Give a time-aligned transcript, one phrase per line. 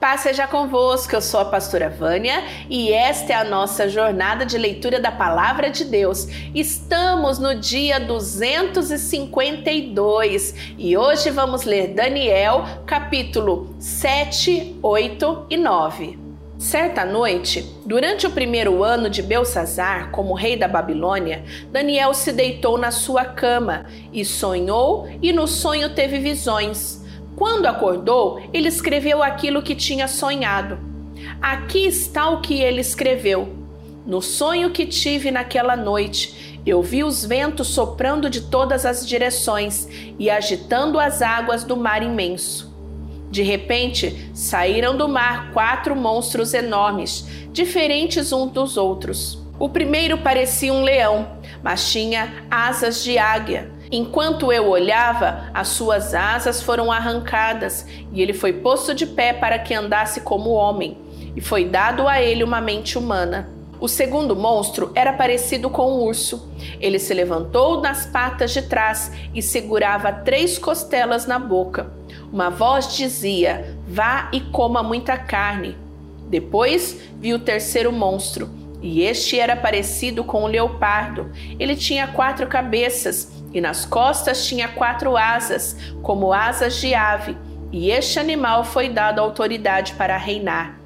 [0.00, 4.56] Paz seja convosco, eu sou a pastora Vânia e esta é a nossa jornada de
[4.56, 6.26] leitura da Palavra de Deus.
[6.54, 16.18] Estamos no dia 252 e hoje vamos ler Daniel, capítulo 7, 8 e 9.
[16.56, 22.78] Certa noite, durante o primeiro ano de Belsazar como rei da Babilônia, Daniel se deitou
[22.78, 26.99] na sua cama e sonhou, e no sonho teve visões.
[27.36, 30.78] Quando acordou, ele escreveu aquilo que tinha sonhado.
[31.40, 33.48] Aqui está o que ele escreveu.
[34.06, 39.88] No sonho que tive naquela noite, eu vi os ventos soprando de todas as direções
[40.18, 42.70] e agitando as águas do mar imenso.
[43.30, 49.38] De repente, saíram do mar quatro monstros enormes, diferentes uns dos outros.
[49.58, 53.70] O primeiro parecia um leão, mas tinha asas de águia.
[53.92, 59.58] Enquanto eu olhava, as suas asas foram arrancadas e ele foi posto de pé para
[59.58, 60.96] que andasse como homem,
[61.34, 63.50] e foi dado a ele uma mente humana.
[63.80, 66.48] O segundo monstro era parecido com um urso.
[66.78, 71.90] Ele se levantou nas patas de trás e segurava três costelas na boca.
[72.32, 75.76] Uma voz dizia: Vá e coma muita carne.
[76.28, 78.50] Depois vi o terceiro monstro,
[78.82, 81.30] e este era parecido com o leopardo.
[81.58, 87.36] Ele tinha quatro cabeças e nas costas tinha quatro asas, como asas de ave,
[87.72, 90.78] e este animal foi dado autoridade para reinar.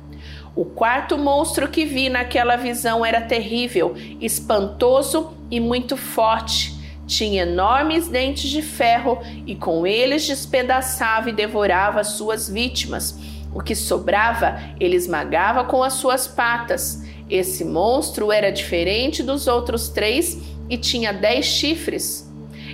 [0.57, 6.73] O quarto monstro que vi naquela visão era terrível, espantoso e muito forte.
[7.07, 13.19] Tinha enormes dentes de ferro e com eles despedaçava e devorava suas vítimas.
[13.53, 17.03] O que sobrava, ele esmagava com as suas patas.
[17.29, 20.39] Esse monstro era diferente dos outros três
[20.71, 22.24] e tinha dez chifres.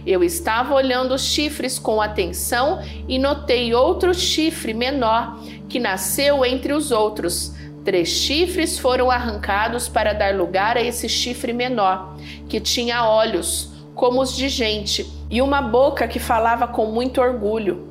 [0.07, 6.73] Eu estava olhando os chifres com atenção e notei outro chifre menor que nasceu entre
[6.73, 7.53] os outros.
[7.85, 12.17] Três chifres foram arrancados para dar lugar a esse chifre menor,
[12.49, 17.89] que tinha olhos como os de gente e uma boca que falava com muito orgulho.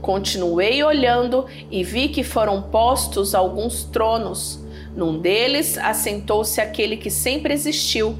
[0.00, 4.60] Continuei olhando e vi que foram postos alguns tronos.
[4.96, 8.16] Num deles assentou-se aquele que sempre existiu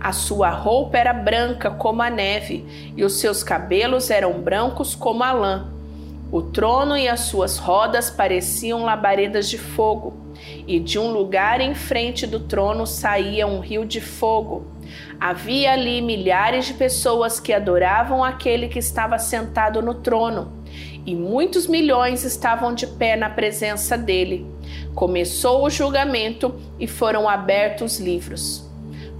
[0.00, 2.64] a sua roupa era branca como a neve,
[2.96, 5.68] e os seus cabelos eram brancos como a lã.
[6.30, 10.14] O trono e as suas rodas pareciam labaredas de fogo,
[10.66, 14.66] e de um lugar em frente do trono saía um rio de fogo.
[15.20, 20.52] Havia ali milhares de pessoas que adoravam aquele que estava sentado no trono,
[21.06, 24.46] e muitos milhões estavam de pé na presença dele.
[24.94, 28.63] Começou o julgamento e foram abertos livros.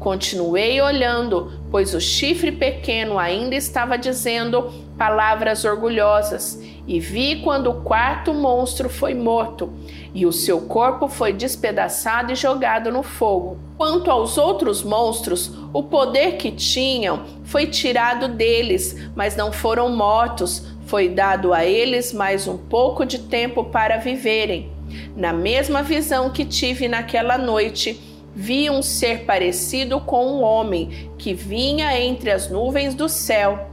[0.05, 7.81] Continuei olhando, pois o chifre pequeno ainda estava dizendo palavras orgulhosas, e vi quando o
[7.81, 9.73] quarto monstro foi morto,
[10.13, 13.57] e o seu corpo foi despedaçado e jogado no fogo.
[13.79, 20.67] Quanto aos outros monstros, o poder que tinham foi tirado deles, mas não foram mortos,
[20.85, 24.71] foi dado a eles mais um pouco de tempo para viverem.
[25.17, 31.33] Na mesma visão que tive naquela noite, vi um ser parecido com um homem que
[31.33, 33.71] vinha entre as nuvens do céu.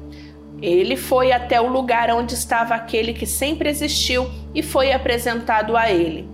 [0.61, 5.91] Ele foi até o lugar onde estava aquele que sempre existiu e foi apresentado a
[5.91, 6.29] ele.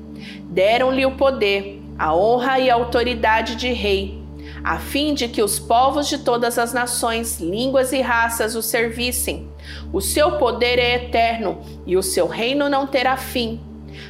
[0.49, 4.21] Deram-lhe o poder, a honra e a autoridade de rei,
[4.63, 9.47] a fim de que os povos de todas as nações, línguas e raças o servissem.
[9.93, 13.61] O seu poder é eterno e o seu reino não terá fim.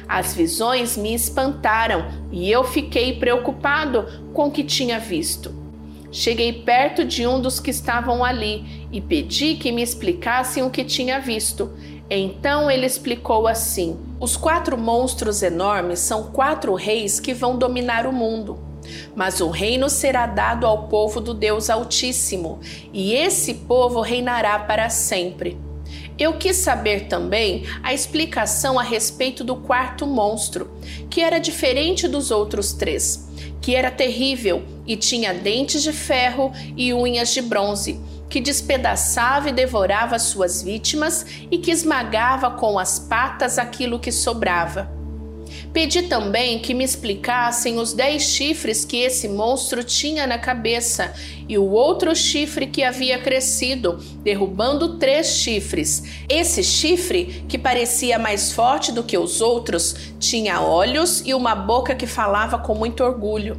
[0.08, 5.54] As visões me espantaram e eu fiquei preocupado com o que tinha visto.
[6.10, 10.84] Cheguei perto de um dos que estavam ali e pedi que me explicassem o que
[10.84, 11.70] tinha visto.
[12.08, 18.12] Então ele explicou assim: Os quatro monstros enormes são quatro reis que vão dominar o
[18.12, 18.58] mundo.
[19.14, 22.58] Mas o reino será dado ao povo do Deus Altíssimo,
[22.90, 25.58] e esse povo reinará para sempre.
[26.18, 30.68] Eu quis saber também a explicação a respeito do quarto monstro,
[31.08, 33.28] que era diferente dos outros três,
[33.60, 39.52] que era terrível e tinha dentes de ferro e unhas de bronze, que despedaçava e
[39.52, 44.97] devorava suas vítimas e que esmagava com as patas aquilo que sobrava.
[45.72, 51.12] Pedi também que me explicassem os dez chifres que esse monstro tinha na cabeça
[51.48, 56.02] e o outro chifre que havia crescido, derrubando três chifres.
[56.28, 61.94] Esse chifre, que parecia mais forte do que os outros, tinha olhos e uma boca
[61.94, 63.56] que falava com muito orgulho.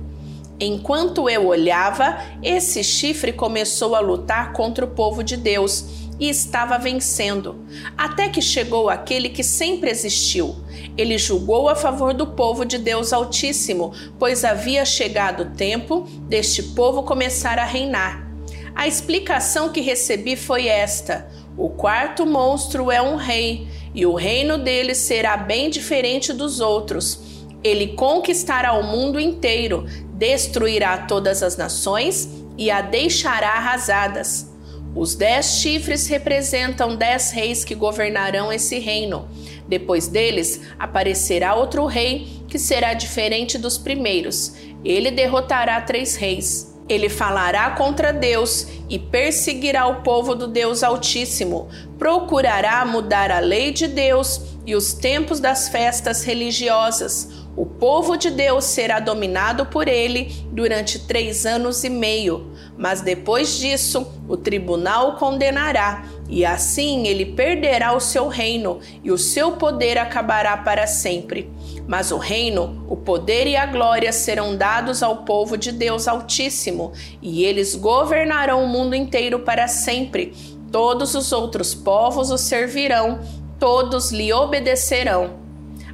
[0.60, 5.86] Enquanto eu olhava, esse chifre começou a lutar contra o povo de Deus
[6.20, 7.66] e estava vencendo,
[7.98, 10.56] até que chegou aquele que sempre existiu.
[10.98, 16.62] Ele julgou a favor do povo de Deus Altíssimo, pois havia chegado o tempo deste
[16.62, 18.28] povo começar a reinar.
[18.76, 24.58] A explicação que recebi foi esta: o quarto monstro é um rei, e o reino
[24.58, 27.20] dele será bem diferente dos outros.
[27.64, 34.49] Ele conquistará o mundo inteiro, destruirá todas as nações e a deixará arrasadas.
[34.96, 39.28] Os dez chifres representam dez reis que governarão esse reino.
[39.68, 44.56] Depois deles aparecerá outro rei que será diferente dos primeiros.
[44.84, 46.76] Ele derrotará três reis.
[46.90, 51.70] Ele falará contra Deus e perseguirá o povo do Deus Altíssimo.
[52.00, 57.39] Procurará mudar a lei de Deus e os tempos das festas religiosas.
[57.60, 62.54] O povo de Deus será dominado por ele durante três anos e meio.
[62.78, 69.12] Mas depois disso, o tribunal o condenará, e assim ele perderá o seu reino, e
[69.12, 71.52] o seu poder acabará para sempre.
[71.86, 76.94] Mas o reino, o poder e a glória serão dados ao povo de Deus Altíssimo,
[77.22, 80.32] e eles governarão o mundo inteiro para sempre.
[80.72, 83.20] Todos os outros povos o servirão,
[83.60, 85.49] todos lhe obedecerão.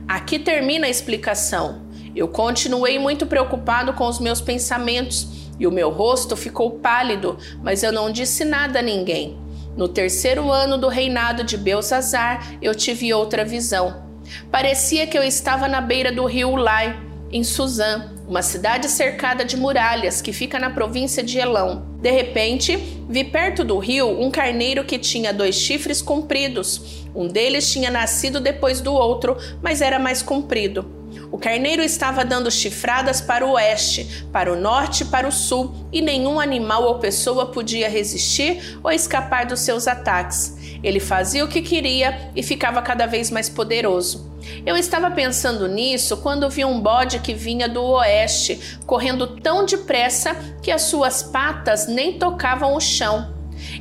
[0.07, 1.81] Aqui termina a explicação.
[2.15, 5.27] Eu continuei muito preocupado com os meus pensamentos
[5.59, 9.37] e o meu rosto ficou pálido, mas eu não disse nada a ninguém.
[9.75, 14.05] No terceiro ano do reinado de Belsazar, eu tive outra visão.
[14.49, 16.97] Parecia que eu estava na beira do rio Ulai,
[17.31, 21.85] em Suzã, uma cidade cercada de muralhas que fica na província de Elão.
[22.01, 22.75] De repente,
[23.07, 27.05] vi perto do rio um carneiro que tinha dois chifres compridos.
[27.13, 30.85] Um deles tinha nascido depois do outro, mas era mais comprido.
[31.31, 35.73] O carneiro estava dando chifradas para o oeste, para o norte e para o sul,
[35.91, 40.54] e nenhum animal ou pessoa podia resistir ou escapar dos seus ataques.
[40.85, 44.31] Ele fazia o que queria e ficava cada vez mais poderoso.
[44.63, 50.35] Eu estava pensando nisso quando vi um bode que vinha do oeste, correndo tão depressa
[50.61, 53.33] que as suas patas nem tocavam o chão.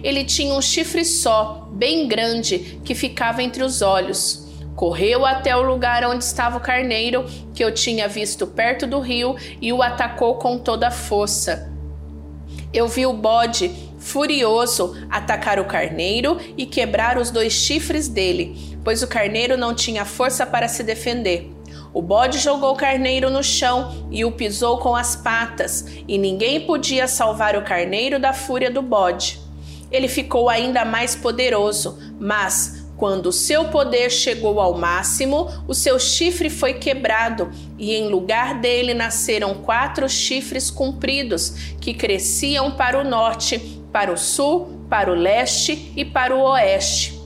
[0.03, 4.49] Ele tinha um chifre só, bem grande, que ficava entre os olhos.
[4.75, 9.37] Correu até o lugar onde estava o carneiro, que eu tinha visto perto do rio,
[9.61, 11.71] e o atacou com toda a força.
[12.73, 13.71] Eu vi o bode,
[14.05, 20.05] furioso, atacar o carneiro e quebrar os dois chifres dele, pois o carneiro não tinha
[20.05, 21.51] força para se defender.
[21.93, 26.61] O bode jogou o carneiro no chão e o pisou com as patas, e ninguém
[26.67, 29.41] podia salvar o carneiro da fúria do bode.
[29.91, 36.49] Ele ficou ainda mais poderoso, mas quando seu poder chegou ao máximo, o seu chifre
[36.49, 43.74] foi quebrado e em lugar dele nasceram quatro chifres compridos que cresciam para o norte,
[43.95, 47.17] para o sul, para o leste e para o oeste.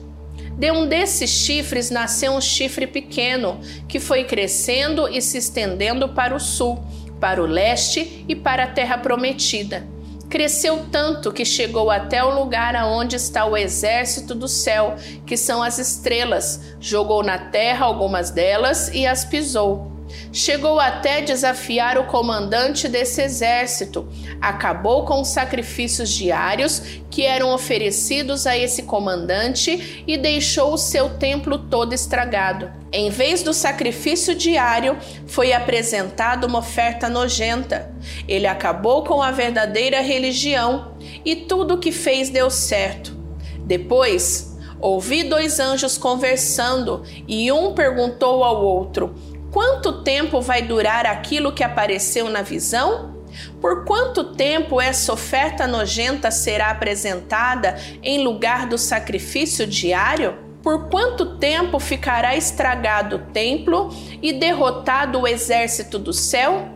[0.52, 6.36] De um desses chifres nasceu um chifre pequeno, que foi crescendo e se estendendo para
[6.36, 6.78] o sul,
[7.18, 9.86] para o leste e para a terra prometida.
[10.28, 14.94] Cresceu tanto que chegou até o lugar aonde está o exército do céu,
[15.24, 16.76] que são as estrelas.
[16.78, 19.97] Jogou na terra algumas delas e as pisou.
[20.32, 24.08] Chegou até desafiar o comandante desse exército.
[24.40, 31.10] Acabou com os sacrifícios diários que eram oferecidos a esse comandante e deixou o seu
[31.10, 32.70] templo todo estragado.
[32.92, 34.96] Em vez do sacrifício diário,
[35.26, 37.90] foi apresentada uma oferta nojenta.
[38.26, 40.92] Ele acabou com a verdadeira religião
[41.24, 43.16] e tudo o que fez deu certo.
[43.58, 49.14] Depois, ouvi dois anjos conversando e um perguntou ao outro:
[49.50, 53.16] Quanto tempo vai durar aquilo que apareceu na visão?
[53.60, 60.36] Por quanto tempo essa oferta nojenta será apresentada em lugar do sacrifício diário?
[60.62, 63.90] Por quanto tempo ficará estragado o templo
[64.20, 66.68] e derrotado o exército do céu?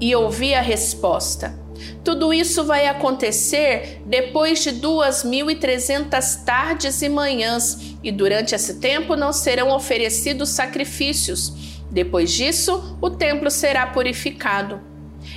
[0.00, 1.58] E ouvi a resposta:
[2.04, 8.54] tudo isso vai acontecer depois de duas mil e trezentas tardes e manhãs, e durante
[8.54, 14.82] esse tempo não serão oferecidos sacrifícios depois disso, o templo será purificado.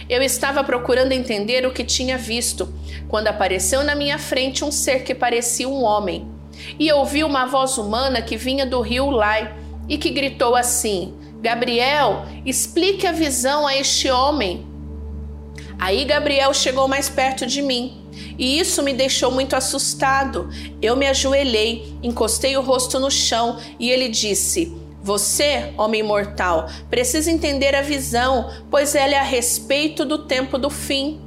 [0.10, 2.68] Eu estava procurando entender o que tinha visto,
[3.08, 6.28] quando apareceu na minha frente um ser que parecia um homem.
[6.78, 9.56] E ouvi uma voz humana que vinha do rio Lai
[9.88, 14.68] e que gritou assim: Gabriel, explique a visão a este homem.
[15.80, 18.06] Aí Gabriel chegou mais perto de mim
[18.38, 20.50] e isso me deixou muito assustado.
[20.82, 27.32] Eu me ajoelhei, encostei o rosto no chão e ele disse: você, homem mortal, precisa
[27.32, 31.22] entender a visão, pois ela é a respeito do tempo do fim.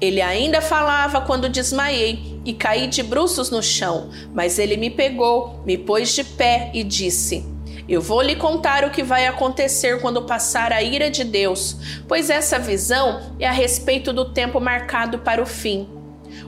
[0.00, 5.60] Ele ainda falava quando desmaiei, e caí de bruços no chão, mas ele me pegou,
[5.64, 7.52] me pôs de pé e disse:
[7.88, 12.30] eu vou lhe contar o que vai acontecer quando passar a ira de Deus, pois
[12.30, 15.88] essa visão é a respeito do tempo marcado para o fim.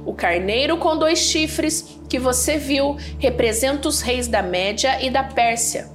[0.06, 5.24] O carneiro com dois chifres que você viu representa os reis da Média e da
[5.24, 5.93] Pérsia.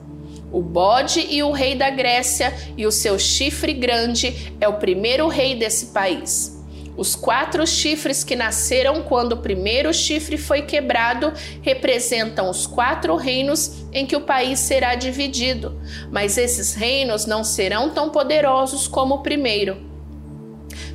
[0.51, 5.27] O bode e o rei da Grécia e o seu chifre grande é o primeiro
[5.27, 6.57] rei desse país.
[6.97, 13.85] Os quatro chifres que nasceram quando o primeiro chifre foi quebrado representam os quatro reinos
[13.93, 15.79] em que o país será dividido,
[16.11, 19.77] mas esses reinos não serão tão poderosos como o primeiro.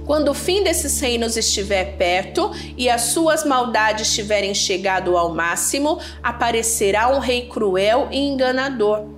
[0.04, 5.98] Quando o fim desses reinos estiver perto e as suas maldades tiverem chegado ao máximo,
[6.22, 9.13] aparecerá um rei cruel e enganador.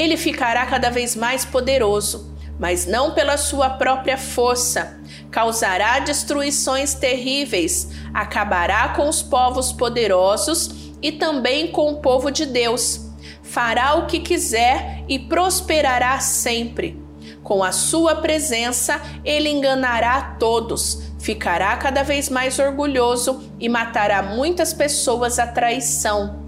[0.00, 4.98] Ele ficará cada vez mais poderoso, mas não pela sua própria força
[5.30, 10.70] causará destruições terríveis, acabará com os povos poderosos
[11.02, 13.10] e também com o povo de Deus.
[13.42, 16.98] Fará o que quiser e prosperará sempre.
[17.42, 24.72] Com a sua presença, ele enganará todos, ficará cada vez mais orgulhoso e matará muitas
[24.72, 26.40] pessoas à traição.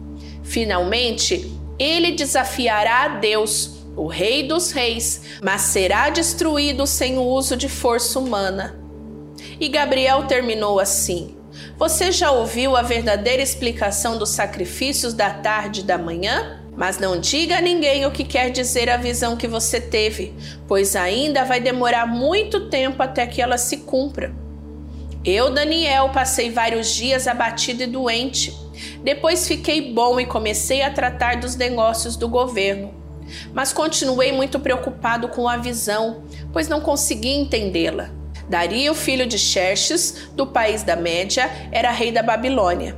[0.42, 7.56] Finalmente, ele desafiará a Deus o Rei dos Reis, mas será destruído sem o uso
[7.56, 8.78] de força humana.
[9.60, 11.36] E Gabriel terminou assim:
[11.76, 16.58] Você já ouviu a verdadeira explicação dos sacrifícios da tarde e da manhã?
[16.74, 20.34] Mas não diga a ninguém o que quer dizer a visão que você teve,
[20.66, 24.34] pois ainda vai demorar muito tempo até que ela se cumpra.
[25.22, 28.61] Eu, Daniel, passei vários dias abatido e doente.
[29.02, 33.02] Depois fiquei bom e comecei a tratar dos negócios do governo
[33.52, 36.22] mas continuei muito preocupado com a visão,
[36.52, 38.10] pois não conseguia entendê-la.
[38.48, 42.96] Dario, filho de Xerxes, do país da Média, era rei da Babilônia.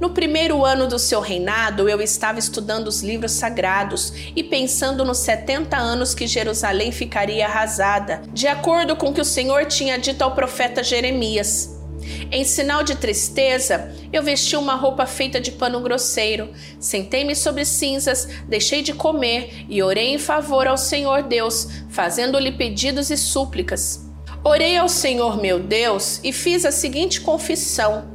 [0.00, 5.18] No primeiro ano do seu reinado, eu estava estudando os livros sagrados e pensando nos
[5.18, 10.22] 70 anos que Jerusalém ficaria arrasada, de acordo com o que o Senhor tinha dito
[10.22, 11.73] ao profeta Jeremias.
[12.30, 18.28] Em sinal de tristeza, eu vesti uma roupa feita de pano grosseiro, sentei-me sobre cinzas,
[18.48, 24.04] deixei de comer e orei em favor ao Senhor Deus, fazendo-lhe pedidos e súplicas.
[24.42, 28.10] Orei ao Senhor meu Deus e fiz a seguinte confissão: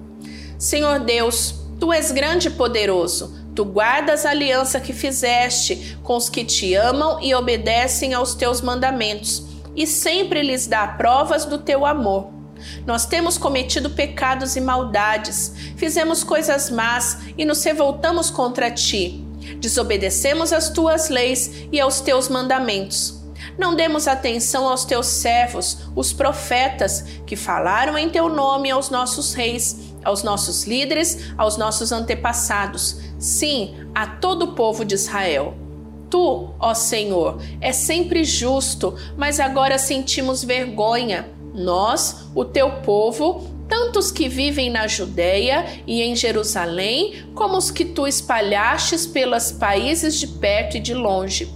[0.58, 3.40] Senhor Deus, tu és grande e poderoso.
[3.56, 8.62] Tu guardas a aliança que fizeste com os que te amam e obedecem aos teus
[8.62, 9.44] mandamentos,
[9.76, 12.39] e sempre lhes dá provas do teu amor.
[12.86, 19.26] Nós temos cometido pecados e maldades, fizemos coisas más e nos revoltamos contra ti.
[19.60, 23.20] Desobedecemos as tuas leis e aos teus mandamentos.
[23.58, 29.34] Não demos atenção aos teus servos, os profetas, que falaram em teu nome aos nossos
[29.34, 35.56] reis, aos nossos líderes, aos nossos antepassados, sim, a todo o povo de Israel.
[36.10, 41.28] Tu, ó Senhor, é sempre justo, mas agora sentimos vergonha
[41.60, 47.70] nós, o teu povo, tanto os que vivem na Judéia e em Jerusalém, como os
[47.70, 51.54] que tu espalhastes pelos países de perto e de longe.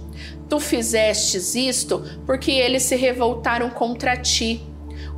[0.48, 4.62] Tu fizestes isto porque eles se revoltaram contra ti.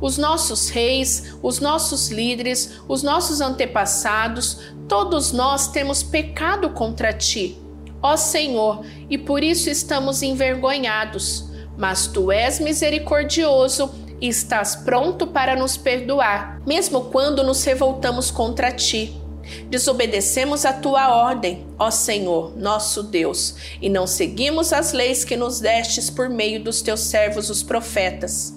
[0.01, 7.57] Os nossos reis, os nossos líderes, os nossos antepassados, todos nós temos pecado contra ti,
[8.01, 11.45] ó Senhor, e por isso estamos envergonhados.
[11.77, 13.91] Mas tu és misericordioso
[14.21, 19.21] estás pronto para nos perdoar, mesmo quando nos revoltamos contra ti.
[19.69, 25.59] Desobedecemos a tua ordem, ó Senhor, nosso Deus, e não seguimos as leis que nos
[25.59, 28.53] destes por meio dos teus servos, os profetas.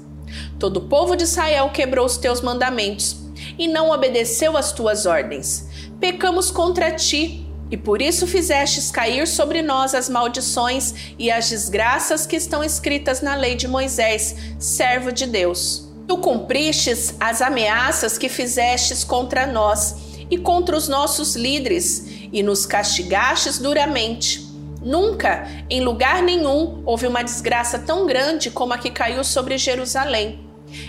[0.59, 3.17] Todo o povo de Israel quebrou os teus mandamentos
[3.59, 5.69] e não obedeceu às tuas ordens.
[6.01, 12.27] Pecamos contra ti e por isso fizestes cair sobre nós as maldições e as desgraças
[12.27, 15.89] que estão escritas na lei de Moisés, servo de Deus.
[16.09, 19.95] Tu cumpristes as ameaças que fizestes contra nós
[20.29, 24.49] e contra os nossos líderes, e nos castigastes duramente.
[24.83, 30.41] Nunca, em lugar nenhum, houve uma desgraça tão grande como a que caiu sobre Jerusalém.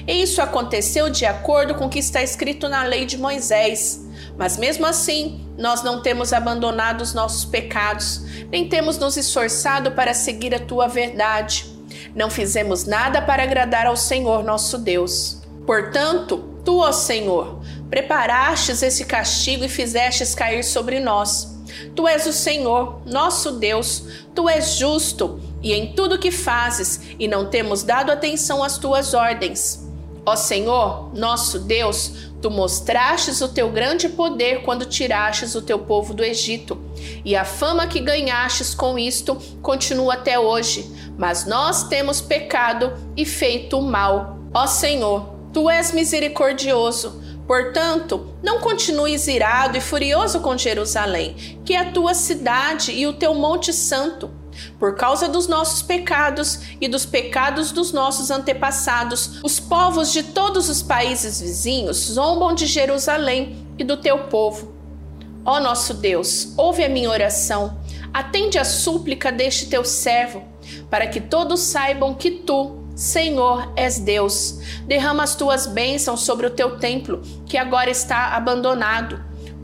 [0.07, 4.05] E isso aconteceu de acordo com o que está escrito na lei de Moisés.
[4.37, 10.11] Mas mesmo assim, nós não temos abandonado os nossos pecados, nem temos nos esforçado para
[10.11, 11.71] seguir a tua verdade.
[12.15, 15.43] Não fizemos nada para agradar ao Senhor nosso Deus.
[15.63, 21.61] Portanto, tu, ó Senhor, preparastes esse castigo e fizestes cair sobre nós.
[21.95, 27.27] Tu és o Senhor, nosso Deus, tu és justo e em tudo que fazes, e
[27.27, 29.87] não temos dado atenção às tuas ordens.
[30.25, 36.13] Ó Senhor, nosso Deus, Tu mostrastes o teu grande poder quando tirastes o teu povo
[36.13, 36.81] do Egito,
[37.23, 40.91] e a fama que ganhastes com isto continua até hoje.
[41.17, 44.39] Mas nós temos pecado e feito mal.
[44.53, 47.21] Ó Senhor, tu és misericordioso.
[47.45, 53.13] Portanto, não continues irado e furioso com Jerusalém, que é a tua cidade e o
[53.13, 54.40] teu monte santo
[54.79, 60.69] por causa dos nossos pecados e dos pecados dos nossos antepassados, os povos de todos
[60.69, 64.73] os países vizinhos zombam de Jerusalém e do teu povo.
[65.43, 67.79] Ó nosso Deus, ouve a minha oração,
[68.13, 70.43] atende a súplica deste teu servo,
[70.89, 74.59] para que todos saibam que tu, Senhor, és Deus.
[74.85, 79.19] Derrama as tuas bênçãos sobre o teu templo, que agora está abandonado.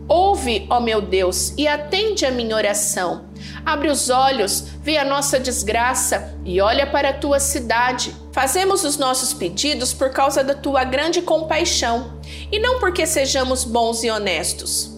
[0.07, 3.26] Ouve, ó meu Deus, e atende a minha oração.
[3.65, 8.15] Abre os olhos, vê a nossa desgraça e olha para a tua cidade.
[8.31, 12.19] Fazemos os nossos pedidos por causa da tua grande compaixão
[12.51, 14.95] e não porque sejamos bons e honestos.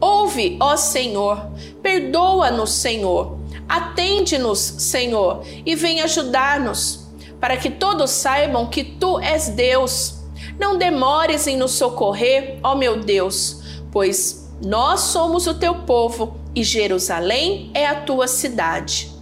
[0.00, 7.06] Ouve, ó Senhor, perdoa-nos, Senhor, atende-nos, Senhor, e vem ajudar-nos,
[7.40, 10.14] para que todos saibam que tu és Deus.
[10.58, 16.62] Não demores em nos socorrer, ó meu Deus, pois nós somos o teu povo e
[16.62, 19.12] Jerusalém é a tua cidade.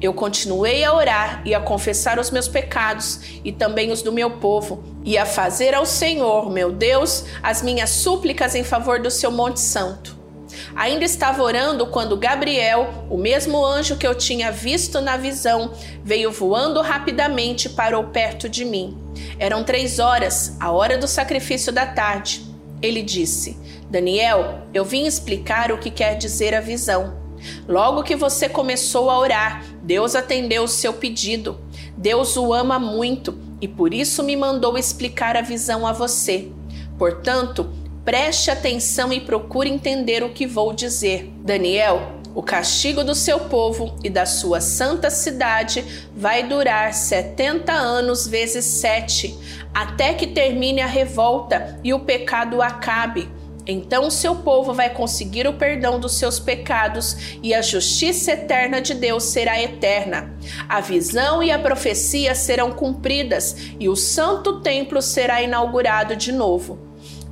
[0.00, 4.30] Eu continuei a orar e a confessar os meus pecados e também os do meu
[4.38, 9.32] povo, e a fazer ao Senhor, meu Deus, as minhas súplicas em favor do seu
[9.32, 10.16] Monte Santo.
[10.76, 15.72] Ainda estava orando quando Gabriel, o mesmo anjo que eu tinha visto na visão,
[16.04, 18.96] veio voando rapidamente e parou perto de mim.
[19.38, 22.46] Eram três horas, a hora do sacrifício da tarde.
[22.80, 23.58] Ele disse:
[23.90, 27.16] Daniel, eu vim explicar o que quer dizer a visão.
[27.66, 31.58] Logo que você começou a orar, Deus atendeu o seu pedido.
[31.96, 36.50] Deus o ama muito e por isso me mandou explicar a visão a você.
[36.98, 37.70] Portanto,
[38.04, 41.32] preste atenção e procure entender o que vou dizer.
[41.38, 45.82] Daniel, o castigo do seu povo e da sua santa cidade
[46.14, 49.34] vai durar setenta anos vezes sete,
[49.72, 53.37] até que termine a revolta e o pecado acabe
[53.70, 58.80] então o seu povo vai conseguir o perdão dos seus pecados e a justiça eterna
[58.80, 60.34] de Deus será eterna.
[60.66, 66.78] A visão e a profecia serão cumpridas e o santo templo será inaugurado de novo.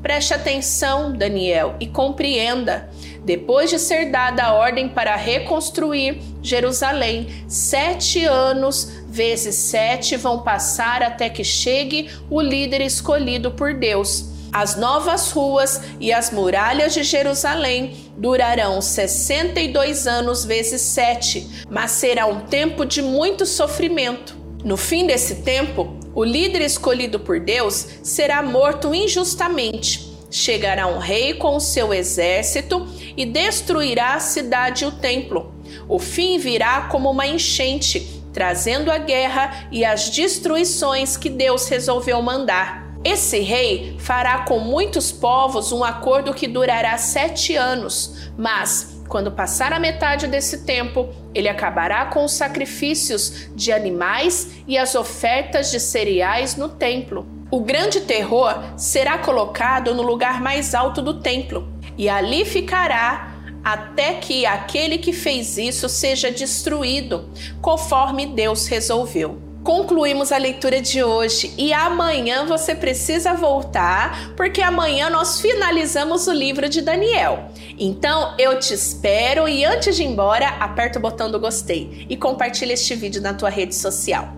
[0.03, 2.91] Preste atenção, Daniel, e compreenda.
[3.25, 11.03] Depois de ser dada a ordem para reconstruir Jerusalém, sete anos vezes sete vão passar
[11.03, 17.03] até que chegue o líder escolhido por Deus as novas ruas e as muralhas de
[17.03, 24.37] Jerusalém durarão 62 anos vezes 7, mas será um tempo de muito sofrimento.
[24.65, 30.17] No fim desse tempo, o líder escolhido por Deus será morto injustamente.
[30.31, 35.55] Chegará um rei com o seu exército e destruirá a cidade e o templo.
[35.89, 42.21] O fim virá como uma enchente, trazendo a guerra e as destruições que Deus resolveu
[42.21, 42.86] mandar.
[43.07, 49.73] Esse rei fará com muitos povos um acordo que durará sete anos, mas quando passar
[49.73, 55.79] a metade desse tempo, ele acabará com os sacrifícios de animais e as ofertas de
[55.79, 57.25] cereais no templo.
[57.49, 64.15] O grande terror será colocado no lugar mais alto do templo, e ali ficará até
[64.15, 67.31] que aquele que fez isso seja destruído,
[67.63, 75.11] conforme Deus resolveu concluímos a leitura de hoje e amanhã você precisa voltar, porque amanhã
[75.11, 77.51] nós finalizamos o livro de Daniel.
[77.77, 82.17] Então eu te espero e antes de ir embora, aperta o botão do gostei e
[82.17, 84.29] compartilha este vídeo na tua rede social.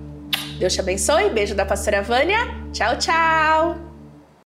[0.59, 2.39] Deus te abençoe, beijo da pastora Vânia.
[2.73, 3.88] Tchau, tchau!